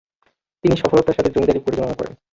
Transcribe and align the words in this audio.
তিনি 0.63 0.75
সফলতার 0.77 1.15
সাথে 1.17 1.33
জমিদারি 1.33 1.59
পরিচালনা 1.61 1.95
করেন। 1.99 2.13